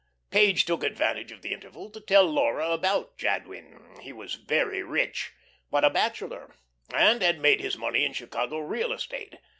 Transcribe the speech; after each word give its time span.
Page 0.31 0.65
took 0.65 0.83
advantage 0.83 1.31
of 1.31 1.43
the 1.43 1.53
interval 1.53 1.87
to 1.91 2.01
tell 2.01 2.23
Laura 2.25 2.71
about 2.71 3.19
Jadwin. 3.19 3.97
He 4.01 4.11
was 4.11 4.33
very 4.33 4.81
rich, 4.81 5.31
but 5.69 5.85
a 5.85 5.91
bachelor, 5.91 6.55
and 6.91 7.21
had 7.21 7.37
made 7.39 7.61
his 7.61 7.77
money 7.77 8.03
in 8.03 8.13
Chicago 8.13 8.57
real 8.57 8.93
estate. 8.93 9.35